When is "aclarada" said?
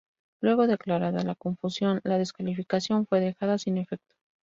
0.73-1.21